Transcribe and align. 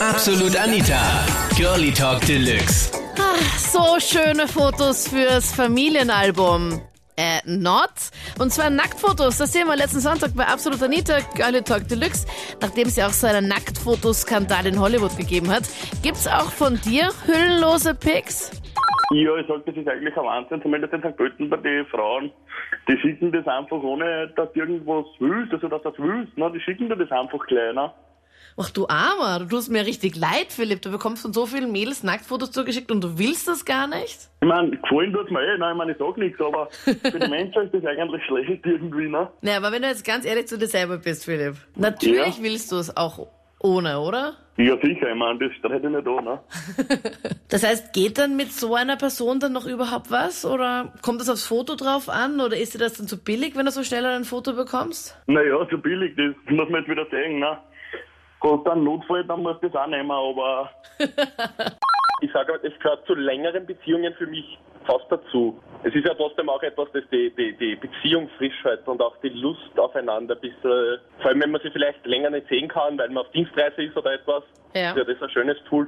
Absolut 0.00 0.56
Anita. 0.56 1.26
Girlie 1.56 1.90
Talk 1.92 2.20
Deluxe. 2.20 2.92
So 3.56 3.98
schöne 3.98 4.46
Fotos 4.46 5.08
fürs 5.08 5.52
Familienalbum. 5.52 6.80
Äh, 7.16 7.40
not. 7.46 7.90
Und 8.38 8.52
zwar 8.52 8.70
Nacktfotos. 8.70 9.38
Das 9.38 9.52
sehen 9.52 9.66
wir 9.66 9.74
letzten 9.74 9.98
Sonntag 9.98 10.36
bei 10.36 10.46
Absolut 10.46 10.80
Anita, 10.84 11.18
Girlie 11.34 11.62
Talk 11.64 11.88
Deluxe. 11.88 12.28
Nachdem 12.60 12.86
es 12.86 12.94
ja 12.94 13.08
auch 13.08 13.12
so 13.12 13.26
einen 13.26 13.48
Nacktfotoskandal 13.48 14.66
in 14.66 14.78
Hollywood 14.78 15.16
gegeben 15.16 15.50
hat. 15.50 15.64
Gibt's 16.04 16.28
auch 16.28 16.52
von 16.52 16.80
dir 16.82 17.10
hüllenlose 17.26 17.92
Pics? 17.96 18.52
Ja, 19.10 19.36
ich 19.36 19.48
sag, 19.48 19.66
das 19.66 19.74
ist 19.74 19.88
eigentlich 19.88 20.16
ein 20.16 20.24
Wahnsinn, 20.24 20.62
zumindest 20.62 20.92
in 20.92 21.00
St. 21.00 21.16
Pölten 21.16 21.50
bei 21.50 21.56
den 21.56 21.84
Frauen. 21.86 22.30
Die 22.88 22.96
schicken 22.98 23.32
das 23.32 23.48
einfach 23.48 23.82
ohne, 23.82 24.28
dass 24.36 24.52
du 24.52 24.60
irgendwas 24.60 25.06
willst, 25.18 25.52
also 25.54 25.66
dass 25.66 25.82
du 25.82 25.90
das 25.90 25.98
willst, 25.98 26.38
ne? 26.38 26.52
Die 26.52 26.60
schicken 26.60 26.88
dir 26.88 26.96
das 26.96 27.10
einfach 27.10 27.44
gleich, 27.46 27.74
ne? 27.74 27.90
Ach 28.60 28.70
du 28.70 28.88
Armer, 28.88 29.38
du 29.38 29.46
tust 29.46 29.70
mir 29.70 29.86
richtig 29.86 30.16
leid, 30.16 30.46
Philipp. 30.50 30.82
Du 30.82 30.90
bekommst 30.90 31.22
von 31.22 31.32
so 31.32 31.46
vielen 31.46 31.70
Mädels 31.70 32.02
Nacktfotos 32.02 32.50
zugeschickt 32.50 32.90
und 32.90 33.04
du 33.04 33.16
willst 33.16 33.46
das 33.46 33.64
gar 33.64 33.86
nicht? 33.86 34.18
Ich 34.40 34.48
meine, 34.48 34.70
gefallen 34.76 35.12
tut's 35.12 35.30
mir 35.30 35.40
eh, 35.40 35.58
nein, 35.58 35.72
ich 35.74 35.78
meine, 35.78 35.92
ich 35.92 35.98
sag 35.98 36.16
nichts, 36.16 36.40
aber 36.40 36.68
für 36.70 37.20
die 37.20 37.28
Menschen 37.28 37.62
ist 37.62 37.72
das 37.74 37.84
eigentlich 37.84 38.24
schlecht 38.24 38.66
irgendwie, 38.66 39.08
ne? 39.08 39.28
Naja, 39.42 39.58
aber 39.58 39.70
wenn 39.70 39.82
du 39.82 39.88
jetzt 39.88 40.04
ganz 40.04 40.24
ehrlich 40.24 40.48
zu 40.48 40.58
dir 40.58 40.66
selber 40.66 40.98
bist, 40.98 41.24
Philipp. 41.24 41.54
Natürlich 41.76 42.38
Ja. 42.38 42.42
willst 42.42 42.72
du 42.72 42.76
es 42.76 42.96
auch 42.96 43.28
ohne, 43.60 44.00
oder? 44.00 44.34
Ja, 44.56 44.76
sicher, 44.82 45.08
ich 45.08 45.14
meine, 45.14 45.38
das 45.38 45.52
steht 45.56 45.84
ja 45.84 45.88
nicht 45.90 46.04
da, 46.04 46.20
ne? 46.20 46.40
Das 47.48 47.64
heißt, 47.64 47.92
geht 47.92 48.18
dann 48.18 48.36
mit 48.36 48.52
so 48.52 48.74
einer 48.74 48.96
Person 48.96 49.38
dann 49.38 49.52
noch 49.52 49.66
überhaupt 49.66 50.10
was? 50.10 50.44
Oder 50.44 50.92
kommt 51.02 51.20
das 51.20 51.28
aufs 51.28 51.46
Foto 51.46 51.76
drauf 51.76 52.08
an? 52.08 52.40
Oder 52.40 52.56
ist 52.56 52.74
dir 52.74 52.78
das 52.78 52.94
dann 52.94 53.06
zu 53.06 53.22
billig, 53.22 53.54
wenn 53.54 53.66
du 53.66 53.70
so 53.70 53.84
schneller 53.84 54.16
ein 54.16 54.24
Foto 54.24 54.52
bekommst? 54.54 55.16
Naja, 55.28 55.64
so 55.70 55.78
billig, 55.78 56.16
das 56.16 56.34
muss 56.52 56.68
man 56.68 56.80
jetzt 56.80 56.90
wieder 56.90 57.06
sehen, 57.08 57.38
ne? 57.38 57.56
Du 58.40 58.64
einen 58.70 58.84
Notfall, 58.84 59.24
dann 59.24 59.42
musst 59.42 59.62
du 59.62 59.68
das 59.68 59.82
auch 59.82 59.86
nehmen, 59.88 60.10
aber 60.10 60.70
Ich 62.20 62.32
sage 62.32 62.54
aber, 62.54 62.64
es 62.64 62.76
gehört 62.80 63.06
zu 63.06 63.14
längeren 63.14 63.64
Beziehungen 63.64 64.12
für 64.14 64.26
mich 64.26 64.58
fast 64.86 65.04
dazu. 65.10 65.60
Es 65.84 65.94
ist 65.94 66.04
ja 66.06 66.14
trotzdem 66.14 66.48
auch 66.48 66.62
etwas, 66.62 66.88
das 66.92 67.04
die, 67.12 67.30
die, 67.36 67.52
die 67.56 67.76
Beziehung 67.76 68.28
frisch 68.38 68.64
hält 68.64 68.86
und 68.88 69.00
auch 69.00 69.16
die 69.22 69.28
Lust 69.28 69.78
aufeinander 69.78 70.34
bis, 70.34 70.52
äh, 70.64 70.98
vor 71.20 71.26
allem 71.30 71.42
wenn 71.42 71.52
man 71.52 71.60
sie 71.62 71.70
vielleicht 71.70 72.04
länger 72.06 72.30
nicht 72.30 72.48
sehen 72.48 72.68
kann, 72.68 72.98
weil 72.98 73.08
man 73.08 73.18
auf 73.18 73.30
Dienstreise 73.30 73.82
ist 73.84 73.96
oder 73.96 74.14
etwas, 74.14 74.42
Ja. 74.74 74.90
ist 74.90 74.96
ja 74.96 75.04
das 75.04 75.22
ein 75.22 75.30
schönes 75.30 75.56
Tool. 75.68 75.86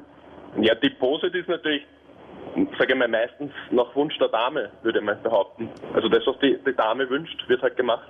Und 0.55 0.63
ja, 0.63 0.75
die 0.77 0.91
Pose 0.91 1.31
die 1.31 1.39
ist 1.39 1.49
natürlich, 1.49 1.85
sage 2.79 2.93
ich 2.93 2.95
mal, 2.95 3.09
meistens 3.09 3.53
nach 3.71 3.95
Wunsch 3.97 4.17
der 4.19 4.29
Dame, 4.29 4.71
würde 4.83 4.99
ich 5.01 5.05
mal 5.05 5.17
behaupten. 5.17 5.69
Also 5.95 6.09
das, 6.09 6.25
was 6.27 6.39
die, 6.39 6.59
die 6.65 6.75
Dame 6.77 7.09
wünscht, 7.11 7.49
wird 7.49 7.63
halt 7.63 7.77
gemacht. 7.77 8.09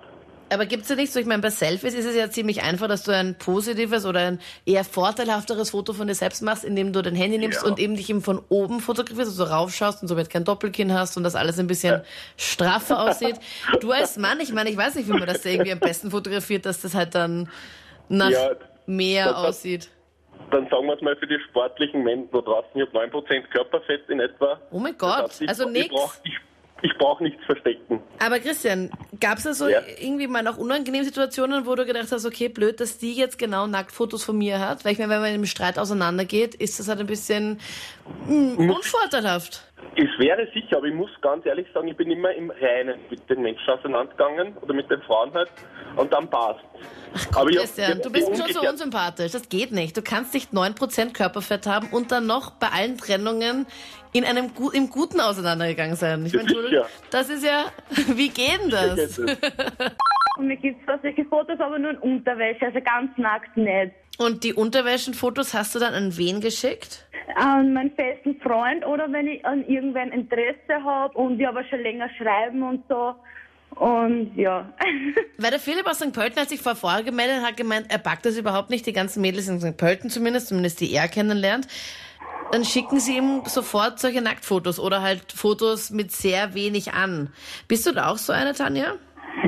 Aber 0.53 0.67
gibt's 0.67 0.89
ja 0.89 0.97
nicht 0.97 1.13
so, 1.13 1.21
ich 1.21 1.27
meine, 1.27 1.43
bei 1.43 1.51
Selfies 1.51 1.95
ist 1.95 2.05
es 2.07 2.17
ja 2.17 2.29
ziemlich 2.31 2.63
einfach, 2.63 2.89
dass 2.89 3.05
du 3.05 3.13
ein 3.15 3.37
positives 3.37 4.05
oder 4.05 4.21
ein 4.21 4.41
eher 4.67 4.85
vorteilhafteres 4.85 5.71
Foto 5.71 5.93
von 5.93 6.09
dir 6.09 6.15
selbst 6.15 6.43
machst, 6.43 6.65
indem 6.65 6.93
du 6.93 7.03
dein 7.03 7.15
Handy 7.15 7.39
nimmst 7.39 7.63
Ja. 7.63 7.69
und 7.69 7.79
eben 7.79 7.95
dich 7.97 8.11
eben 8.11 8.21
von 8.21 8.43
oben 8.49 8.81
fotografierst, 8.81 9.31
also 9.31 9.45
raufschaust 9.45 10.03
und 10.03 10.09
somit 10.09 10.29
kein 10.29 10.45
Doppelkinn 10.45 10.93
hast 10.93 11.17
und 11.17 11.23
das 11.25 11.37
alles 11.37 11.59
ein 11.59 11.67
bisschen 11.69 12.01
straffer 12.37 13.01
aussieht. 13.09 13.37
Du 13.81 13.93
als 13.93 14.17
Mann, 14.17 14.41
ich 14.41 14.53
meine, 14.53 14.71
ich 14.71 14.77
weiß 14.77 14.97
nicht, 14.97 15.09
wie 15.09 15.13
man 15.13 15.27
das 15.27 15.43
da 15.43 15.51
irgendwie 15.51 15.73
am 15.73 15.79
besten 15.81 16.11
fotografiert, 16.11 16.67
dass 16.67 16.81
das 16.83 16.95
halt 16.95 17.15
dann 17.15 17.49
nach 18.09 18.31
Ja, 18.31 18.51
mehr 18.87 19.27
das- 19.27 19.35
das- 19.35 19.45
aussieht. 19.45 19.89
Dann 20.51 20.69
sagen 20.69 20.87
wir 20.87 20.95
es 20.95 21.01
mal 21.03 21.15
für 21.17 21.29
die 21.29 21.39
sportlichen 21.49 22.03
Männer 22.03 22.25
da 22.33 22.41
draußen, 22.41 22.71
ich 22.75 22.81
habe 22.83 22.99
9% 22.99 23.51
Körperfett 23.53 24.09
in 24.09 24.19
etwa. 24.19 24.59
Oh 24.73 24.81
mein 24.81 24.97
Das 24.99 24.99
Gott, 24.99 25.29
heißt, 25.31 25.43
ich, 25.43 25.49
also 25.49 25.65
brauch- 25.91 26.15
Ich, 26.83 26.97
brauche 26.99 27.23
nichts 27.23 27.45
verstecken. 27.45 28.01
Aber 28.19 28.39
Christian, 28.39 28.91
gab's 29.19 29.45
da 29.45 29.55
so 29.55 29.69
Ja. 29.69 29.81
irgendwie 30.01 30.27
mal 30.27 30.43
noch 30.43 30.59
unangenehme 30.59 31.05
Situationen, 31.05 31.67
wo 31.67 31.75
du 31.75 31.85
gedacht 31.87 32.11
hast, 32.11 32.25
okay, 32.27 32.49
blöd, 32.49 32.81
dass 32.81 32.99
die 32.99 33.15
jetzt 33.15 33.39
genau 33.39 33.67
Nacktfotos 33.67 34.25
von 34.25 34.37
mir 34.39 34.61
hat? 34.61 34.85
Weil 34.85 34.93
ich 34.93 34.99
meine, 34.99 35.11
wenn 35.11 35.21
man 35.21 35.35
im 35.35 35.47
Streit 35.47 35.79
auseinandergeht, 35.79 36.55
ist 36.55 36.79
das 36.79 36.89
halt 36.89 37.01
ein 37.01 37.07
bisschen 37.07 37.59
mm, 38.27 38.71
unvorteilhaft. 38.71 39.65
Es 39.97 40.19
wäre 40.19 40.47
sicher, 40.55 40.77
aber 40.77 40.87
ich 40.87 40.95
muss 40.95 41.11
ganz 41.21 41.45
ehrlich 41.45 41.67
sagen, 41.75 41.89
ich 41.89 41.97
bin 41.97 42.11
immer 42.11 42.33
im 42.33 42.51
Reinen 42.51 43.01
mit 43.11 43.29
den 43.29 43.43
Menschen 43.43 43.69
auseinandergegangen 43.69 44.57
oder 44.59 44.73
mit 44.73 44.89
den 44.91 45.03
Frauen 45.03 45.33
halt 45.35 45.51
und 45.97 46.13
dann 46.13 46.29
passt. 46.31 46.61
hab- 47.35 47.49
ich 47.49 47.57
Christian, 47.57 47.95
hab 47.95 48.03
du 48.03 48.11
bist 48.11 48.29
schon 48.37 48.53
so 48.53 48.61
unsympathisch. 48.61 49.33
Das 49.33 49.49
geht 49.49 49.73
nicht. 49.73 49.97
Du 49.97 50.03
kannst 50.03 50.33
nicht 50.33 50.53
9% 50.53 51.13
Körperfett 51.13 51.67
haben 51.67 51.89
und 51.91 52.13
dann 52.13 52.27
noch 52.27 52.53
bei 52.53 52.69
allen 52.69 52.99
Trennungen 52.99 53.67
in 54.13 54.25
einem 54.25 54.53
im 54.73 54.91
Guten 54.91 55.21
auseinandergegangen 55.21 55.97
sein. 55.97 56.25
Ich 56.25 56.35
meine, 56.35 56.87
das 57.11 57.29
ist 57.29 57.45
ja, 57.45 57.67
wie 58.15 58.29
geht 58.29 58.61
denn 58.63 58.71
das? 58.71 59.21
Und 60.37 60.47
mir 60.47 60.57
gibt's 60.57 60.85
zwar 60.85 60.99
solche 61.03 61.25
Fotos, 61.25 61.59
aber 61.61 61.79
nur 61.79 61.91
in 61.91 61.99
Unterwäsche, 61.99 62.67
also 62.67 62.81
ganz 62.81 63.17
nackt 63.17 63.57
nicht. 63.57 63.93
Und 64.19 64.45
die 64.45 64.53
Unterwäschenfotos 64.53 65.55
hast 65.55 65.75
du 65.75 65.79
dann 65.79 65.95
an 65.95 66.17
wen 66.17 66.41
geschickt? 66.41 67.07
An 67.37 67.73
meinen 67.73 67.93
festen 67.93 68.39
Freund 68.41 68.85
oder 68.85 69.11
wenn 69.11 69.27
ich 69.27 69.45
an 69.47 69.67
irgendwen 69.67 70.13
Interesse 70.13 70.85
habe 70.85 71.17
und 71.17 71.39
wir 71.39 71.49
aber 71.49 71.65
schon 71.65 71.81
länger 71.81 72.09
schreiben 72.19 72.63
und 72.63 72.85
so. 72.89 73.15
Und 73.77 74.37
ja. 74.37 74.73
Weil 75.39 75.51
der 75.51 75.61
Philipp 75.61 75.87
aus 75.87 75.99
St. 75.99 76.13
Pölten 76.13 76.41
hat 76.41 76.51
sich 76.51 76.61
vor 76.61 76.75
vorher 76.75 77.03
gemeldet 77.03 77.39
und 77.39 77.47
hat 77.47 77.57
gemeint, 77.57 77.87
er 77.89 77.99
packt 77.99 78.27
das 78.27 78.37
überhaupt 78.37 78.69
nicht, 78.69 78.85
die 78.85 78.93
ganzen 78.93 79.23
Mädels 79.23 79.49
in 79.49 79.61
St. 79.61 79.77
Pölten 79.77 80.11
zumindest, 80.11 80.49
zumindest 80.49 80.81
die 80.81 80.93
er 80.93 81.09
kennenlernt. 81.09 81.67
Dann 82.53 82.65
schicken 82.65 82.99
sie 82.99 83.17
ihm 83.17 83.43
sofort 83.47 84.01
solche 84.01 84.21
Nacktfotos 84.21 84.81
oder 84.81 85.03
halt 85.03 85.33
Fotos 85.33 85.91
mit 85.91 86.11
sehr 86.11 86.53
wenig 86.53 86.93
an. 86.93 87.33
Bist 87.69 87.87
du 87.87 87.93
da 87.93 88.09
auch 88.09 88.19
so 88.19 88.33
eine, 88.33 88.55
Tanja? 88.55 88.97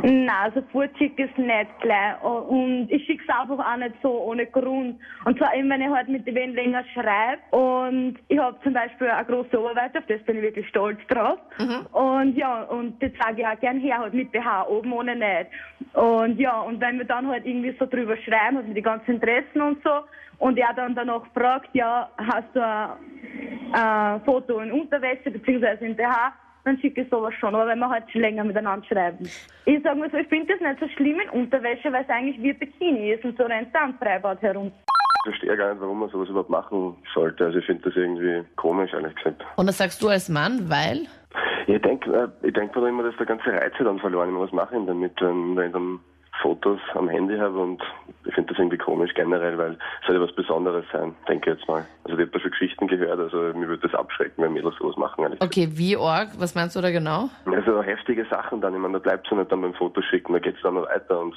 Na, 0.04 0.42
also 0.44 0.62
vorschicke 0.72 1.24
ich 1.24 1.30
es 1.30 1.38
nicht 1.38 1.80
gleich. 1.80 2.22
Und 2.22 2.88
ich 2.90 3.04
schicke 3.04 3.22
es 3.26 3.34
einfach 3.34 3.58
auch 3.58 3.76
nicht 3.76 3.94
so 4.02 4.10
ohne 4.10 4.46
Grund. 4.46 4.98
Und 5.24 5.38
zwar 5.38 5.54
eben, 5.54 5.68
wenn 5.70 5.82
ich 5.82 5.88
halt 5.88 6.08
mit 6.08 6.26
wen 6.26 6.54
länger 6.54 6.84
schreibe. 6.94 7.42
Und 7.50 8.18
ich 8.28 8.38
habe 8.38 8.58
zum 8.62 8.72
Beispiel 8.72 9.08
eine 9.08 9.26
große 9.26 9.58
Arbeit, 9.58 9.96
auf 9.96 10.04
das 10.06 10.22
bin 10.22 10.36
ich 10.36 10.42
wirklich 10.42 10.68
stolz 10.68 10.98
drauf. 11.08 11.38
Und 11.92 12.36
ja, 12.36 12.62
und 12.64 13.02
das 13.02 13.12
sage 13.20 13.42
ich 13.42 13.46
auch 13.46 13.58
gern 13.60 13.80
her, 13.80 13.98
halt 13.98 14.14
mit 14.14 14.32
BH, 14.32 14.68
oben 14.68 14.92
ohne 14.92 15.16
nicht. 15.16 15.50
Und 15.94 16.38
ja, 16.38 16.60
und 16.60 16.80
wenn 16.80 16.98
wir 16.98 17.04
dann 17.04 17.28
halt 17.28 17.44
irgendwie 17.44 17.74
so 17.78 17.86
drüber 17.86 18.16
schreiben, 18.16 18.58
also 18.58 18.72
die 18.72 18.82
ganzen 18.82 19.14
Interessen 19.14 19.60
und 19.60 19.82
so, 19.82 19.90
und 20.38 20.58
er 20.58 20.74
dann 20.74 20.94
danach 20.94 21.22
fragt, 21.34 21.68
ja, 21.72 22.10
hast 22.18 22.48
du 22.54 22.66
ein, 22.66 22.90
ein 23.72 24.20
Foto 24.24 24.58
in 24.58 24.72
Unterwäsche 24.72 25.30
beziehungsweise 25.30 25.84
in 25.84 25.94
BH, 25.94 26.32
dann 26.64 26.78
schicke 26.78 27.02
ich 27.02 27.10
sowas 27.10 27.34
schon, 27.34 27.54
aber 27.54 27.66
wenn 27.66 27.78
wir 27.78 27.88
halt 27.88 28.10
schon 28.10 28.20
länger 28.20 28.44
miteinander 28.44 28.86
schreiben. 28.86 29.28
Ich 29.64 29.82
sage 29.82 29.98
mal 29.98 30.10
so, 30.10 30.16
ich 30.16 30.28
finde 30.28 30.52
das 30.52 30.60
nicht 30.60 30.80
so 30.80 30.88
schlimm 30.96 31.20
in 31.20 31.40
Unterwäsche, 31.40 31.92
weil 31.92 32.02
es 32.02 32.08
eigentlich 32.08 32.40
wie 32.42 32.50
ein 32.50 32.58
Bikini 32.58 33.12
ist 33.12 33.24
und 33.24 33.36
so 33.36 33.44
rennt 33.44 33.74
da 33.74 33.84
am 33.84 33.94
Freibad 33.98 34.40
herum. 34.42 34.72
Ich 35.24 35.30
verstehe 35.30 35.56
gar 35.56 35.72
nicht, 35.72 35.80
warum 35.80 36.00
man 36.00 36.08
sowas 36.10 36.28
überhaupt 36.28 36.50
machen 36.50 36.96
sollte. 37.14 37.44
Also 37.44 37.58
ich 37.58 37.66
finde 37.66 37.82
das 37.82 37.96
irgendwie 37.96 38.44
komisch, 38.56 38.92
ehrlich 38.92 39.14
gesagt. 39.14 39.44
Und 39.56 39.66
das 39.66 39.78
sagst 39.78 40.02
du 40.02 40.08
als 40.08 40.28
Mann, 40.28 40.68
weil? 40.68 41.06
Ich 41.66 41.80
denke 41.80 42.10
äh, 42.12 42.46
ich 42.46 42.52
denk 42.52 42.74
mir 42.74 42.82
da 42.82 42.88
immer, 42.88 43.04
dass 43.04 43.16
der 43.16 43.26
ganze 43.26 43.52
Reiz 43.52 43.72
dann 43.78 44.00
verloren 44.00 44.34
ist. 44.34 44.40
Was 44.40 44.52
mache 44.52 44.74
ich 44.74 44.78
denn 44.78 44.86
damit, 44.86 45.12
wenn 45.20 45.72
dann 45.72 46.00
Fotos 46.42 46.80
am 46.94 47.08
Handy 47.08 47.38
habe 47.38 47.58
und 47.58 47.80
ich 48.24 48.34
finde 48.34 48.50
das 48.52 48.58
irgendwie 48.58 48.78
komisch 48.78 49.12
generell, 49.14 49.56
weil 49.58 49.72
es 49.72 50.06
soll 50.06 50.16
ja 50.16 50.22
was 50.22 50.32
Besonderes 50.34 50.84
sein, 50.92 51.14
denke 51.28 51.50
ich 51.52 51.56
jetzt 51.58 51.68
mal. 51.68 51.86
Also 52.04 52.16
ich 52.18 52.22
habe 52.26 52.30
da 52.32 52.40
schon 52.40 52.50
Geschichten 52.50 52.86
gehört, 52.88 53.18
also 53.18 53.36
mir 53.56 53.68
würde 53.68 53.88
das 53.88 53.94
abschrecken, 53.98 54.42
wenn 54.44 54.52
Mädels 54.52 54.74
sowas 54.78 54.96
machen. 54.96 55.24
Okay, 55.40 55.68
wie 55.72 55.96
org? 55.96 56.28
Was 56.38 56.54
meinst 56.54 56.74
du 56.76 56.80
da 56.80 56.90
genau? 56.90 57.30
Also 57.46 57.82
heftige 57.82 58.24
Sachen 58.26 58.60
dann, 58.60 58.74
ich 58.74 58.80
meine, 58.80 58.94
da 58.94 58.98
bleibt 58.98 59.26
es 59.26 59.30
ja 59.30 59.38
nicht 59.38 59.52
dann 59.52 59.62
beim 59.62 59.74
Fotoschicken, 59.74 60.32
da 60.32 60.38
geht 60.40 60.56
es 60.56 60.62
dann 60.62 60.74
noch 60.74 60.86
weiter 60.88 61.20
und 61.20 61.36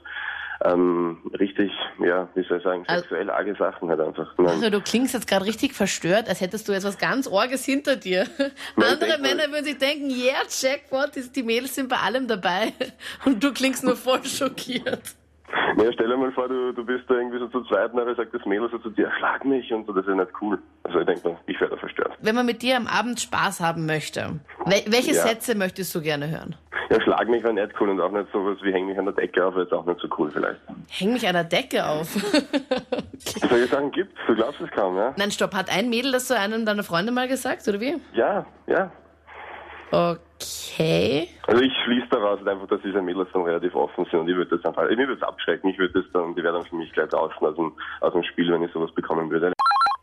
ähm, 0.64 1.18
richtig, 1.38 1.70
ja, 2.00 2.30
wie 2.34 2.44
soll 2.44 2.60
ich 2.60 2.64
sagen, 2.64 2.86
Also- 2.88 3.02
sexuell 3.02 3.30
arge 3.30 3.56
Sachen 3.56 3.90
halt 3.90 4.00
einfach. 4.00 4.34
Nein. 4.38 4.48
Also 4.48 4.70
du 4.70 4.80
klingst 4.80 5.14
jetzt 5.14 5.28
gerade 5.28 5.46
richtig 5.46 5.74
verstört, 5.74 6.30
als 6.30 6.40
hättest 6.40 6.68
du 6.68 6.72
jetzt 6.72 6.86
was 6.86 6.98
ganz 6.98 7.28
Orges 7.28 7.66
hinter 7.66 7.98
dir. 7.98 8.26
Andere 8.78 8.98
denk 8.98 9.22
mal- 9.22 9.36
Männer 9.36 9.52
würden 9.52 9.66
sich 9.66 9.78
denken, 9.78 10.10
yeah, 10.10 10.44
Jackpot, 10.48 11.12
die 11.36 11.44
Mädels 11.44 11.76
sind 11.76 11.90
bei 11.90 11.98
allem 11.98 12.28
dabei. 12.28 12.72
Und 13.26 13.44
du 13.44 13.52
klingst 13.52 13.84
nur 13.84 13.98
voll 13.98 14.24
schockiert. 14.24 14.95
Ja, 15.78 15.92
stell 15.94 16.08
dir 16.08 16.18
mal 16.18 16.32
vor, 16.32 16.48
du, 16.48 16.72
du 16.74 16.84
bist 16.86 17.04
da 17.08 17.16
irgendwie 17.16 17.38
so 17.38 17.48
zu 17.48 17.64
zweit, 17.66 17.92
und 17.94 17.98
nachher 18.00 18.16
sagt 18.16 18.34
das 18.34 18.46
Mädel 18.46 18.70
so 18.72 18.78
zu 18.80 18.90
dir, 18.90 19.12
schlag 19.18 19.46
mich 19.46 19.72
und 19.72 19.86
so, 19.86 19.94
das 19.94 20.06
ist 20.06 20.10
ja 20.10 20.16
nicht 20.16 20.32
cool. 20.42 20.58
Also 20.84 21.00
ich 21.00 21.06
denke 21.06 21.30
mal, 21.30 21.38
ich 21.46 21.60
werde 21.62 21.76
da 21.76 21.80
verstört. 21.80 22.14
Wenn 22.22 22.36
man 22.36 22.46
mit 22.46 22.62
dir 22.62 22.78
am 22.78 22.88
Abend 22.88 23.20
Spaß 23.20 23.62
haben 23.62 23.86
möchte, 23.86 24.40
wel 24.66 24.82
welche 24.88 25.14
Ja. 25.14 25.22
Sätze 25.22 25.56
möchtest 25.56 25.94
du 25.94 26.02
gerne 26.02 26.30
hören? 26.30 26.56
Ja, 26.90 27.02
schlag 27.02 27.28
mich 27.30 27.44
war 27.44 27.54
nicht 27.54 27.74
cool 27.80 27.90
und 27.90 28.00
auch 28.02 28.12
nicht 28.12 28.28
sowas 28.32 28.58
wie 28.64 28.72
häng 28.72 28.88
mich 28.88 28.98
an 28.98 29.06
der 29.06 29.14
Decke 29.14 29.46
auf, 29.46 29.56
ist 29.58 29.72
auch 29.74 29.86
nicht 29.86 30.00
so 30.00 30.08
cool 30.18 30.32
vielleicht. 30.32 30.60
Häng 30.90 31.14
mich 31.14 31.28
an 31.28 31.34
der 31.34 31.44
Decke 31.44 31.86
auf. 31.86 32.10
Solche 33.18 33.68
Sachen 33.68 33.92
gibt's, 33.92 34.16
du 34.28 34.36
glaubst 34.36 34.62
es 34.62 34.70
kaum, 34.72 34.96
ja? 34.98 35.14
Nein, 35.18 35.32
stopp, 35.32 35.54
hat 35.56 35.70
ein 35.76 35.90
Mädel 35.90 36.12
das 36.12 36.28
zu 36.28 36.38
einem 36.38 36.66
deiner 36.66 36.84
Freunde 36.84 37.12
mal 37.12 37.28
gesagt, 37.28 37.68
oder 37.68 37.80
wie? 37.80 37.96
Ja, 38.14 38.46
ja. 38.68 38.92
Okay. 39.92 41.30
Also 41.48 41.62
ich 41.62 41.74
schließe 41.84 42.08
daraus 42.10 42.40
halt 42.40 42.48
einfach, 42.48 42.68
dass 42.68 42.82
diese 42.82 43.02
Mädels 43.02 43.30
dann 43.34 43.44
relativ 43.44 43.76
offen 43.76 44.06
sind 44.06 44.20
und 44.20 44.30
ich 44.30 44.36
würde 44.36 44.58
das 44.58 44.66
einfach, 44.66 44.90
mir 44.90 44.98
würde 44.98 45.14
es 45.14 45.24
abschrecken, 45.24 45.70
ich 45.70 45.78
würde 45.78 46.02
das 46.02 46.12
dann, 46.12 46.36
die 46.36 46.44
wäre 46.44 46.54
dann 46.54 46.66
für 46.66 46.76
mich 46.76 46.92
gleich 46.92 47.10
draußen 47.10 47.38
aus 47.48 47.56
dem, 47.56 47.74
aus 48.02 48.14
dem 48.14 48.24
Spiel, 48.24 48.52
wenn 48.52 48.64
ich 48.64 48.72
sowas 48.72 48.92
bekommen 48.94 49.30
würde. 49.30 49.54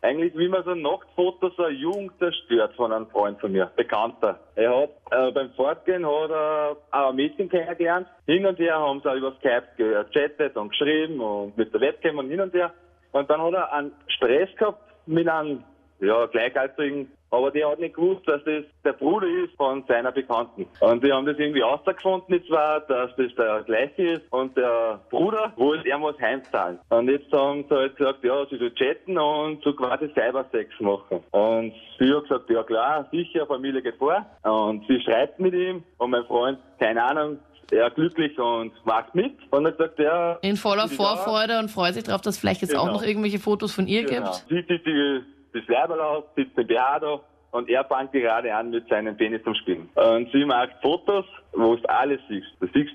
Eigentlich 0.01 0.37
wie 0.37 0.49
man 0.49 0.63
so 0.65 0.71
ein 0.71 0.81
Nachtfoto 0.81 1.49
so 1.55 1.63
eine 1.63 1.75
Jugend 1.75 2.11
zerstört 2.19 2.73
von 2.75 2.91
einem 2.91 3.07
Freund 3.07 3.39
von 3.39 3.53
mir, 3.53 3.71
Bekannter. 3.77 4.37
Er 4.55 4.81
hat 4.81 4.89
äh, 5.11 5.31
beim 5.31 5.51
Fortgehen 5.51 6.05
hat 6.05 6.29
er 6.29 6.75
auch 6.91 7.09
ein 7.09 7.15
Mädchen 7.15 7.47
kennengelernt. 7.47 8.07
Hin 8.25 8.45
und 8.45 8.59
her 8.59 8.77
haben 8.77 8.99
sie 9.01 9.09
auch 9.09 9.15
über 9.15 9.33
Skype 9.39 9.63
gechattet 9.77 10.57
und 10.57 10.69
geschrieben 10.69 11.21
und 11.21 11.57
mit 11.57 11.73
der 11.73 11.79
Webcam 11.79 12.17
und 12.17 12.29
hin 12.29 12.41
und 12.41 12.53
her. 12.53 12.73
Und 13.13 13.29
dann 13.29 13.41
hat 13.41 13.53
er 13.53 13.71
einen 13.71 13.93
Stress 14.07 14.49
gehabt 14.57 14.81
mit 15.05 15.29
einem 15.29 15.63
ja, 16.01 16.25
Gleichaltrigen. 16.25 17.09
Aber 17.33 17.49
der 17.49 17.67
hat 17.69 17.79
nicht 17.79 17.95
gewusst, 17.95 18.21
dass 18.27 18.43
das 18.43 18.63
der 18.85 18.93
Bruder 18.93 19.25
ist 19.27 19.55
von 19.57 19.83
seiner 19.87 20.11
Bekannten. 20.11 20.67
Und 20.81 21.03
die 21.03 21.11
haben 21.11 21.25
das 21.25 21.37
irgendwie 21.39 21.61
rausgefunden, 21.61 22.27
die 22.39 22.47
zwei, 22.47 22.79
dass 22.87 23.09
das 23.17 23.33
der 23.35 23.63
gleiche 23.63 24.03
ist. 24.03 24.21
Und 24.31 24.55
der 24.55 24.99
Bruder 25.09 25.51
wollte 25.55 25.89
ihm 25.89 26.03
was 26.03 26.17
heimzahlen. 26.19 26.77
Und 26.89 27.09
jetzt 27.09 27.31
haben 27.33 27.65
sie 27.67 27.75
halt 27.75 27.95
gesagt, 27.97 28.23
ja, 28.23 28.45
sie 28.49 28.57
soll 28.57 28.71
chatten 28.75 29.17
und 29.17 29.63
so 29.63 29.73
quasi 29.73 30.09
Cybersex 30.09 30.79
machen. 30.79 31.21
Und 31.31 31.73
sie 31.99 32.13
hat 32.13 32.23
gesagt, 32.23 32.49
ja 32.51 32.61
klar, 32.63 33.07
sicher, 33.11 33.47
Familie 33.47 33.81
geht 33.81 33.95
vor. 33.95 34.23
Und 34.43 34.85
sie 34.87 35.01
schreibt 35.01 35.39
mit 35.39 35.55
ihm. 35.55 35.83
Und 35.97 36.11
mein 36.11 36.25
Freund, 36.25 36.59
keine 36.79 37.03
Ahnung, 37.03 37.39
er 37.71 37.89
glücklich 37.89 38.37
und 38.37 38.71
macht 38.85 39.15
mit. 39.15 39.33
Und 39.49 39.63
dann 39.63 39.75
sagt 39.77 39.99
er, 39.99 40.37
In 40.43 40.55
voller 40.57 40.87
die 40.87 40.95
Vorfreude 40.95 41.57
und 41.57 41.71
freut 41.71 41.95
sich 41.95 42.03
darauf, 42.03 42.21
dass 42.21 42.35
es 42.35 42.39
vielleicht 42.39 42.61
jetzt 42.61 42.75
auch 42.75 42.83
Genau. 42.83 42.93
noch 42.97 43.03
irgendwelche 43.03 43.39
Fotos 43.39 43.73
von 43.73 43.87
ihr 43.87 44.03
Genau. 44.05 44.31
gibt. 44.31 44.45
Sie 44.49 44.67
zieht 44.67 44.85
die, 44.85 45.21
das 45.53 45.63
Leiberl 45.67 45.99
aus, 46.01 46.23
sitzt 46.35 46.57
im 46.57 46.67
BH 46.67 46.99
da 46.99 47.19
und 47.51 47.69
er 47.69 47.83
fängt 47.85 48.11
gerade 48.11 48.53
an 48.53 48.69
mit 48.71 48.87
seinem 48.89 49.15
Penis 49.15 49.43
zum 49.43 49.55
Spielen. 49.55 49.89
Und 49.95 50.31
sie 50.31 50.45
macht 50.45 50.71
Fotos, 50.81 51.25
wo 51.53 51.75
du 51.75 51.89
alles 51.89 52.19
siehst. 52.27 52.47
Du 52.59 52.67
siehst 52.73 52.93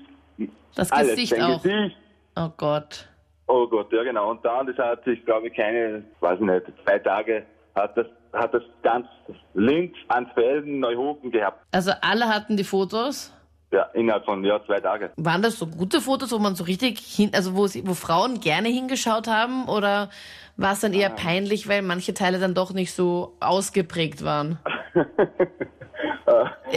Das 0.75 0.91
alles. 0.91 1.11
Gesicht 1.11 1.33
Dein 1.33 1.41
auch. 1.43 1.61
Gesicht. 1.61 1.95
Oh 2.35 2.49
Gott. 2.57 3.07
Oh 3.47 3.67
Gott, 3.67 3.91
ja 3.91 4.03
genau. 4.03 4.29
Und 4.31 4.45
dann, 4.45 4.67
das 4.67 4.77
hat 4.77 5.03
sich, 5.05 5.23
glaube 5.25 5.47
ich, 5.47 5.55
keine, 5.55 6.03
weiß 6.19 6.35
ich 6.39 6.45
nicht, 6.45 6.65
zwei 6.85 6.99
Tage 6.99 7.45
hat 7.75 7.97
das, 7.97 8.05
hat 8.33 8.53
das 8.53 8.61
ganz 8.83 9.07
Linz, 9.55 9.95
Ansfelden, 10.07 10.79
Neuhofen 10.79 11.31
gehabt. 11.31 11.65
Also 11.71 11.91
alle 12.01 12.27
hatten 12.27 12.57
die 12.57 12.63
Fotos. 12.63 13.33
Ja, 13.71 13.83
innerhalb 13.93 14.25
von, 14.25 14.43
ja, 14.43 14.59
zwei 14.65 14.79
Tagen. 14.79 15.09
Waren 15.17 15.43
das 15.43 15.59
so 15.59 15.67
gute 15.67 16.01
Fotos, 16.01 16.31
wo 16.31 16.39
man 16.39 16.55
so 16.55 16.63
richtig 16.63 16.99
hin, 16.99 17.29
also 17.33 17.55
wo, 17.55 17.67
sie, 17.67 17.85
wo 17.87 17.93
Frauen 17.93 18.39
gerne 18.39 18.67
hingeschaut 18.69 19.27
haben? 19.27 19.67
Oder 19.69 20.09
war 20.57 20.73
es 20.73 20.79
dann 20.79 20.91
Ah. 20.93 20.97
eher 20.97 21.09
peinlich, 21.11 21.67
weil 21.69 21.83
manche 21.83 22.13
Teile 22.15 22.39
dann 22.39 22.55
doch 22.55 22.73
nicht 22.73 22.93
so 22.93 23.35
ausgeprägt 23.39 24.23
waren? 24.23 24.57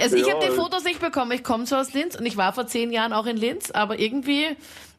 Also 0.01 0.17
ich 0.17 0.27
Ja, 0.27 0.35
habe 0.35 0.47
die 0.47 0.53
Fotos 0.53 0.85
nicht 0.85 1.01
bekommen. 1.01 1.33
Ich 1.33 1.45
komme 1.45 1.65
zwar 1.65 1.81
aus 1.83 1.93
Linz 1.93 2.17
und 2.19 2.25
ich 2.25 2.37
war 2.39 2.53
vor 2.55 2.67
zehn 2.67 2.91
Jahren 2.91 3.13
auch 3.13 3.27
in 3.27 3.37
Linz, 3.37 3.71
aber 3.71 3.99
irgendwie 3.99 4.57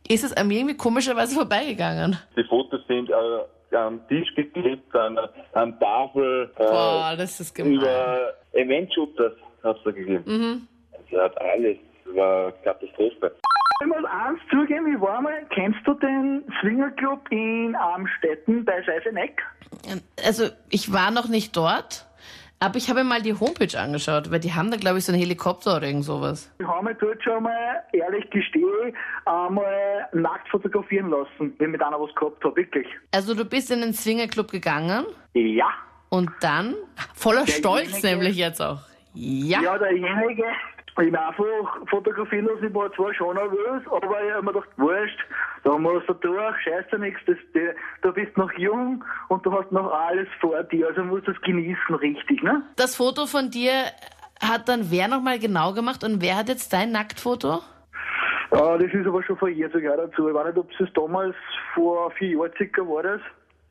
ist 0.08 0.24
es 0.24 0.32
an 0.34 0.48
mir 0.48 0.60
irgendwie 0.60 0.78
komischerweise 0.78 1.34
vorbeigegangen. 1.36 2.18
Die 2.38 2.44
Fotos 2.44 2.82
sind 2.88 3.10
äh, 3.10 3.76
am 3.76 4.08
Tisch 4.08 4.28
geklebt, 4.36 4.96
an, 4.96 5.18
an 5.54 5.80
Tafel, 5.80 6.52
äh, 6.58 6.64
Boah, 6.64 7.16
das 7.18 7.40
ist 7.40 7.56
gemein. 7.56 7.74
über 7.74 8.34
Eventshooter 8.54 9.32
hat 9.64 9.78
es 9.78 9.84
da 9.84 9.92
gegeben. 9.92 10.24
Mhm. 10.26 10.68
Hat 11.20 11.40
alles, 11.42 11.78
das 12.06 12.16
war 12.16 12.52
Katastrophe. 12.64 13.36
Ich 13.82 13.88
muss 13.88 14.06
eins 14.06 14.40
zugeben, 14.50 14.94
ich 14.96 15.02
war 15.02 15.22
mal, 15.22 15.46
kennst 15.50 15.80
du 15.86 15.94
den 15.96 16.44
Swingerclub 16.62 17.20
in 17.32 17.76
Amstetten 17.76 18.64
bei 18.64 18.82
Seiseneck? 18.84 19.42
Also 20.26 20.46
ich 20.70 20.94
war 20.94 21.12
noch 21.12 21.28
nicht 21.28 21.58
dort, 21.58 22.06
aber 22.60 22.78
ich 22.78 22.88
habe 22.90 23.00
mir 23.04 23.10
mal 23.10 23.22
die 23.22 23.34
Homepage 23.34 23.78
angeschaut, 23.78 24.32
weil 24.32 24.40
die 24.40 24.54
haben 24.54 24.72
da 24.72 24.78
glaube 24.78 25.00
ich 25.00 25.06
so 25.06 25.12
einen 25.12 25.20
Helikopter 25.20 25.78
oder 25.78 25.88
irgend 25.88 26.06
sowas. 26.06 26.50
Ich 26.60 26.66
habe 26.68 26.86
mich 26.86 26.98
dort 27.00 27.22
schon 27.24 27.44
mal, 27.44 27.84
ehrlich 27.92 28.30
gestehe, 28.30 28.94
einmal 29.26 30.08
nackt 30.14 30.48
fotografieren 30.50 31.10
lassen, 31.10 31.54
wenn 31.58 31.68
ich 31.68 31.72
mit 31.74 31.82
einer 31.84 32.00
was 32.00 32.14
gehabt 32.16 32.42
habe, 32.46 32.56
wirklich. 32.56 32.88
Also 33.12 33.34
du 33.36 33.44
bist 33.44 33.70
in 33.72 33.82
den 33.82 33.94
Swingerclub 33.94 34.50
gegangen 34.50 35.06
Ja. 35.34 35.68
und 36.10 36.30
dann 36.42 36.76
voller 37.16 37.48
Stolz 37.48 38.00
Derjenige- 38.00 38.08
nämlich 38.08 38.38
jetzt 38.38 38.62
auch. 38.62 38.80
Ja. 39.16 39.62
Ja, 39.62 39.78
derjenige, 39.78 40.46
ich 41.02 41.06
bin 41.12 41.16
einfach 41.16 41.88
fotografieren 41.90 42.46
lassen, 42.46 42.68
ich 42.68 42.74
war 42.74 42.92
zwar 42.94 43.14
schon 43.14 43.36
nervös, 43.36 43.82
aber 43.88 44.24
ich 44.24 44.32
habe 44.34 44.44
mir 44.46 44.54
gedacht, 44.54 44.70
wurscht, 44.78 45.20
da 45.64 45.78
musst 45.78 46.08
du 46.08 46.14
durch, 46.14 46.56
scheiß 46.64 46.86
dir 46.92 47.00
nichts, 47.00 47.20
das, 47.26 47.38
der- 47.56 47.76
du 48.02 48.12
bist 48.14 48.38
noch 48.38 48.52
jung 48.54 49.04
und 49.30 49.46
du 49.46 49.52
hast 49.52 49.72
noch 49.72 49.92
alles 49.92 50.28
vor 50.40 50.62
dir, 50.64 50.88
also 50.88 51.04
musst 51.04 51.28
du 51.28 51.32
es 51.32 51.42
genießen, 51.42 51.96
richtig, 51.96 52.44
ne? 52.44 52.62
Das 52.76 52.96
Foto 52.96 53.26
von 53.26 53.50
dir 53.50 53.72
hat 54.42 54.68
dann 54.70 54.92
wer 54.92 55.08
nochmal 55.08 55.40
genau 55.40 55.74
gemacht 55.74 56.04
und 56.04 56.22
wer 56.22 56.36
hat 56.38 56.50
jetzt 56.50 56.72
dein 56.74 56.92
Nacktfoto? 56.92 57.62
Ah, 58.52 58.78
das 58.78 58.94
ist 58.94 59.08
aber 59.08 59.24
schon 59.24 59.38
vor 59.38 59.50
Jahren 59.50 59.72
sogar 59.72 59.98
dazu. 59.98 60.28
Ich 60.30 60.34
weiß 60.36 60.46
nicht, 60.54 60.58
ob 60.58 60.70
es 60.80 60.94
damals 60.94 61.36
vor 61.74 62.12
vier 62.12 62.38
Jahren 62.38 62.52
circa 62.56 62.82
war 62.84 63.02
das. 63.02 63.22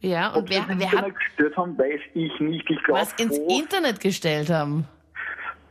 Ja, 0.00 0.30
und 0.30 0.38
Ob 0.42 0.50
wer, 0.50 0.64
wer 0.66 0.86
hat 0.90 0.92
Internet 0.94 1.16
gestellt 1.20 1.56
haben, 1.56 1.78
weiß 1.78 2.00
ich 2.14 2.40
nicht. 2.40 2.68
Ich 2.68 2.82
glaube, 2.82 3.00
was 3.02 3.12
ins 3.12 3.38
Internet 3.38 4.00
gestellt 4.00 4.50
haben? 4.50 4.88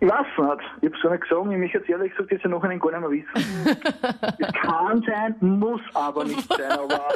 Ich 0.03 0.07
weiß 0.09 0.25
nicht. 0.25 0.63
Ich 0.81 0.87
habe 0.87 0.95
es 0.97 1.01
gar 1.03 1.11
nicht 1.11 1.21
gesagt. 1.29 1.51
Ich 1.51 1.57
möchte 1.57 1.77
jetzt 1.77 1.89
ehrlich 1.89 2.15
gesagt 2.15 2.43
im 2.43 2.51
Nachhinein 2.51 2.79
gar 2.79 2.91
nicht 2.91 3.01
mehr 3.01 3.11
wissen. 3.11 3.77
es 4.39 4.53
kann 4.53 5.03
sein, 5.03 5.35
muss 5.39 5.81
aber 5.93 6.23
nicht 6.25 6.51
sein. 6.53 6.71
Aber 6.71 7.07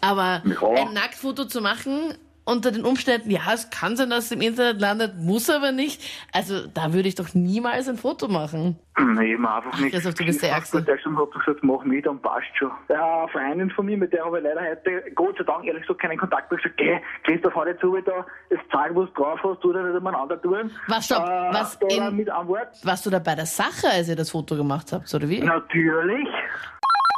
Aber 0.00 0.42
Ja. 0.44 0.82
ein 0.82 0.92
Nacktfoto 0.94 1.44
zu 1.46 1.60
machen 1.62 2.14
unter 2.46 2.70
den 2.70 2.84
Umständen, 2.84 3.30
ja, 3.30 3.40
es 3.54 3.70
kann 3.70 3.96
sein, 3.96 4.10
dass 4.10 4.26
es 4.26 4.32
im 4.32 4.40
Internet 4.42 4.80
landet, 4.80 5.16
muss 5.18 5.48
aber 5.48 5.72
nicht. 5.72 6.02
Also 6.32 6.66
da 6.66 6.92
würde 6.92 7.08
ich 7.08 7.14
doch 7.14 7.32
niemals 7.34 7.88
ein 7.88 7.96
Foto 7.96 8.28
machen. 8.28 8.78
nee, 8.98 9.32
eben 9.32 9.46
einfach 9.46 9.78
nicht. 9.80 9.92
Christoph, 9.92 10.14
du 10.14 10.24
bist 10.24 10.42
der 10.42 10.50
Ärgste. 10.50 10.82
Der 10.82 10.98
schon 10.98 11.16
hat 11.18 11.30
gesagt, 11.32 11.62
mach 11.62 11.82
mit, 11.84 12.04
dann 12.06 12.20
passt 12.20 12.46
schon. 12.58 12.70
Ja, 12.88 13.20
eine 13.24 13.28
Freundin 13.28 13.70
von 13.70 13.86
mir, 13.86 13.96
mit 13.96 14.12
der 14.12 14.24
habe 14.24 14.38
ich 14.38 14.44
leider 14.44 14.60
heute, 14.60 15.10
Gott 15.14 15.36
sei 15.38 15.44
Dank, 15.44 15.64
ehrlich 15.64 15.82
gesagt, 15.82 16.00
keinen 16.02 16.18
Kontakt 16.18 16.50
mehr 16.50 16.58
gesagt, 16.60 16.76
geh, 16.76 17.00
Christoph, 17.24 17.54
hau 17.54 17.64
dir 17.64 17.78
zu, 17.78 17.96
da, 18.04 18.26
das 18.50 18.58
zeig, 18.70 18.94
was 18.94 19.08
du 19.14 19.22
drauf 19.22 19.40
hast, 19.42 19.60
tu 19.60 19.72
dir 19.72 19.82
nicht 19.82 19.96
umeinander 19.98 20.40
tun. 20.40 20.70
Was, 20.88 21.06
stopp, 21.06 21.24
Äh, 21.26 21.52
was 21.54 21.78
da 21.78 21.86
in- 21.88 22.16
mit 22.16 22.28
einem 22.30 22.48
Wort. 22.48 22.68
Warst 22.84 23.06
du 23.06 23.10
da 23.10 23.18
bei 23.20 23.34
der 23.34 23.46
Sache, 23.46 23.88
als 23.90 24.08
ihr 24.08 24.16
das 24.16 24.30
Foto 24.30 24.54
gemacht 24.56 24.92
habt, 24.92 25.12
oder 25.14 25.28
wie? 25.28 25.40
Natürlich. 25.40 26.28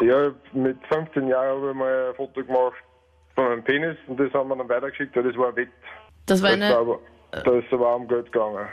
Ja, 0.02 0.30
mit 0.52 0.76
15 0.88 1.26
Jahren 1.28 1.56
habe 1.58 1.70
ich 1.70 1.76
mal 1.76 2.08
ein 2.10 2.14
Foto 2.16 2.44
gemacht 2.44 2.74
von 3.36 3.44
meinem 3.44 3.62
Penis 3.62 3.96
und 4.08 4.18
das 4.18 4.32
haben 4.32 4.48
wir 4.48 4.56
dann 4.56 4.68
weitergeschickt, 4.68 5.14
weil 5.14 5.22
das 5.22 5.36
war 5.36 5.48
ein 5.50 5.56
Wett. 5.56 5.68
Das 6.26 6.42
war 6.42 6.50
Das, 6.50 6.60
war 6.60 6.66
eine, 6.66 6.76
aber, 6.76 6.98
da 7.30 7.52
ist 7.52 7.72
aber 7.72 7.88
auch 7.88 7.96
um 7.96 8.08
Geld 8.08 8.32
gegangen. 8.32 8.66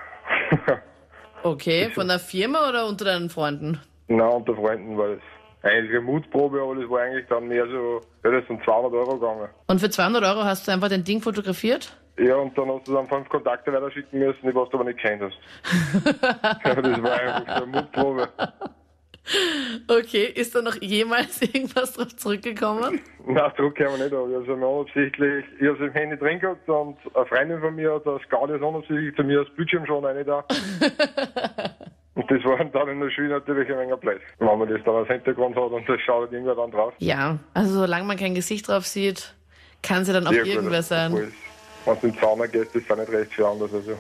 okay, 1.43 1.91
von 1.91 2.07
der 2.07 2.19
Firma 2.19 2.69
oder 2.69 2.87
unter 2.87 3.05
deinen 3.05 3.29
Freunden? 3.29 3.79
Nein, 4.07 4.27
unter 4.27 4.55
Freunden 4.55 4.97
war 4.97 5.09
das 5.09 5.19
eigentlich 5.61 5.91
eine 5.91 6.01
Mutprobe, 6.01 6.61
aber 6.61 6.75
das 6.75 6.89
war 6.89 7.01
eigentlich 7.01 7.27
dann 7.27 7.47
mehr 7.47 7.65
so, 7.67 8.01
ja, 8.23 8.31
das 8.31 8.47
sind 8.47 8.63
200 8.63 8.93
Euro 8.93 9.19
gegangen. 9.19 9.49
Und 9.67 9.79
für 9.79 9.89
200 9.89 10.23
Euro 10.23 10.43
hast 10.43 10.67
du 10.67 10.71
einfach 10.71 10.89
dein 10.89 11.03
Ding 11.03 11.21
fotografiert? 11.21 11.95
Ja, 12.19 12.35
und 12.35 12.55
dann 12.55 12.69
hast 12.69 12.87
du 12.87 12.93
dann 12.93 13.07
fünf 13.07 13.27
Kontakte 13.27 13.73
weiterschicken 13.73 14.19
müssen, 14.19 14.39
die 14.43 14.53
was 14.53 14.69
du 14.69 14.77
aber 14.77 14.85
nicht 14.85 14.99
kennt 14.99 15.23
hast. 15.23 15.35
ja, 16.63 16.75
das 16.75 17.01
war 17.01 17.11
einfach 17.11 17.57
so 17.57 17.63
eine 17.63 17.65
Mutprobe. 17.65 18.29
Okay, 20.03 20.25
ist 20.25 20.53
da 20.53 20.61
noch 20.61 20.75
jemals 20.81 21.41
irgendwas 21.53 21.93
drauf 21.93 22.15
zurückgekommen? 22.15 22.99
Nein, 23.25 23.51
man 23.57 23.99
nicht, 23.99 24.13
aber 24.13 24.27
ich 24.27 24.35
habe 24.35 24.43
es 24.43 24.49
unabsichtlich, 24.49 25.45
ich 25.59 25.67
habe 25.67 25.77
es 25.77 25.87
im 25.87 25.91
Handy 25.93 26.17
drin 26.17 26.39
gehabt 26.39 26.67
und 26.67 26.97
eine 27.13 27.25
Freundin 27.25 27.59
von 27.61 27.75
mir 27.75 27.93
hat 27.93 28.05
das 28.05 28.21
Gaudi 28.29 28.53
unabsichtlich 28.53 29.15
zu 29.15 29.23
mir 29.23 29.43
das 29.43 29.55
Bildschirm 29.55 29.85
schon 29.85 30.03
rein 30.03 30.25
da. 30.25 30.43
Und 32.15 32.29
das 32.29 32.43
war 32.43 32.63
dann 32.63 32.89
in 32.89 32.99
der 32.99 33.09
Schule 33.09 33.29
natürlich 33.29 33.67
ein 33.71 33.79
wenig 33.79 33.95
blöd. 33.95 34.21
Wenn 34.37 34.59
man 34.59 34.69
das 34.69 34.79
dann 34.85 34.93
als 34.97 35.07
Hintergrund 35.07 35.55
hat 35.55 35.71
und 35.71 35.89
das 35.89 35.99
schaut 36.01 36.31
irgendwer 36.31 36.53
dann 36.53 36.69
drauf. 36.69 36.93
Ja, 36.99 37.39
also 37.55 37.73
solange 37.73 38.05
man 38.05 38.17
kein 38.17 38.35
Gesicht 38.35 38.67
drauf 38.67 38.85
sieht, 38.85 39.33
kann 39.81 40.03
es 40.03 40.09
ja 40.09 40.13
dann 40.13 40.27
auch 40.27 40.31
Ja, 40.31 40.43
irgendwer 40.43 40.83
sein. 40.83 41.11
Wenn 41.85 41.95
du 41.99 42.07
in 42.07 42.13
den 42.13 42.21
Sauna 42.21 42.45
gehst, 42.45 42.75
ist 42.75 42.87
das 42.87 42.99
nicht 42.99 43.11
recht 43.11 43.33
viel 43.33 43.45
anders. 43.45 43.73
Also. 43.73 43.97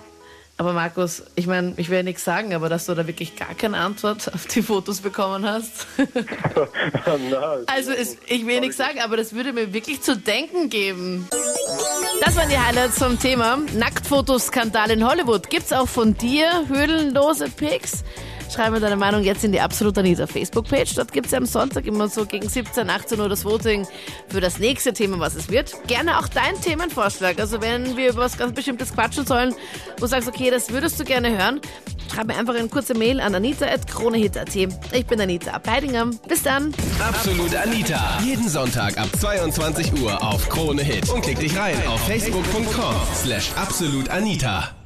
Aber 0.57 0.73
Markus, 0.73 1.23
ich 1.35 1.47
meine, 1.47 1.73
ich 1.77 1.89
will 1.89 1.97
ja 1.97 2.03
nichts 2.03 2.23
sagen, 2.23 2.53
aber 2.53 2.69
dass 2.69 2.85
du 2.85 2.93
da 2.93 3.07
wirklich 3.07 3.35
gar 3.35 3.55
keine 3.55 3.77
Antwort 3.77 4.31
auf 4.33 4.45
die 4.45 4.61
Fotos 4.61 5.01
bekommen 5.01 5.45
hast. 5.45 5.87
Also 7.67 7.91
es, 7.91 8.17
ich 8.27 8.45
will 8.45 8.59
nichts 8.61 8.77
sagen, 8.77 8.99
aber 8.99 9.17
das 9.17 9.33
würde 9.33 9.53
mir 9.53 9.73
wirklich 9.73 10.01
zu 10.01 10.15
denken 10.15 10.69
geben. 10.69 11.27
Das 12.23 12.35
waren 12.35 12.49
die 12.49 12.57
Highlights 12.57 12.97
vom 12.97 13.19
Thema. 13.19 13.57
Nacktfotoskandal 13.73 14.91
in 14.91 15.07
Hollywood. 15.07 15.49
Gibt's 15.49 15.73
auch 15.73 15.87
von 15.87 16.15
dir 16.15 16.67
höhlenlose 16.67 17.49
Pics? 17.49 18.03
Schreib 18.51 18.71
mir 18.71 18.79
deine 18.79 18.95
Meinung 18.95 19.23
jetzt 19.23 19.43
in 19.43 19.51
die 19.51 19.59
Absolut 19.59 19.97
Anita 19.97 20.27
Facebook-Page. 20.27 20.95
Dort 20.95 21.11
gibt's 21.11 21.31
ja 21.31 21.37
am 21.37 21.45
Sonntag 21.45 21.85
immer 21.85 22.07
so 22.07 22.25
gegen 22.25 22.47
17, 22.47 22.89
18 22.89 23.19
Uhr 23.19 23.29
das 23.29 23.45
Voting 23.45 23.87
für 24.27 24.41
das 24.41 24.59
nächste 24.59 24.93
Thema, 24.93 25.19
was 25.19 25.35
es 25.35 25.49
wird. 25.49 25.75
Gerne 25.87 26.19
auch 26.19 26.27
dein 26.27 26.59
Themenvorschlag. 26.61 27.39
Also 27.39 27.61
wenn 27.61 27.97
wir 27.97 28.09
über 28.09 28.21
was 28.21 28.37
ganz 28.37 28.53
Bestimmtes 28.53 28.93
quatschen 28.93 29.25
sollen, 29.25 29.53
wo 29.97 30.01
du 30.01 30.07
sagst, 30.07 30.27
okay, 30.27 30.51
das 30.51 30.71
würdest 30.71 30.99
du 30.99 31.03
gerne 31.03 31.37
hören, 31.37 31.61
schreib 32.13 32.27
mir 32.27 32.35
einfach 32.35 32.55
eine 32.55 32.67
kurze 32.67 32.93
Mail 32.93 33.19
an 33.19 33.35
anita.kronehit.at. 33.35 34.55
Ich 34.55 35.05
bin 35.05 35.21
Anita 35.21 35.51
Abteidinger. 35.51 36.07
Bis 36.27 36.43
dann. 36.43 36.73
Absolut 36.99 37.55
Anita. 37.55 38.19
Jeden 38.23 38.47
Sonntag 38.47 38.97
ab 38.97 39.09
22 39.19 40.01
Uhr 40.01 40.21
auf 40.21 40.49
Krone 40.49 40.83
Hit. 40.83 41.09
Und 41.09 41.21
klick 41.21 41.39
dich 41.39 41.57
rein 41.57 41.75
auf 41.87 42.01
facebook.com 42.07 42.95
slash 43.23 43.51
absolutanita. 43.55 44.82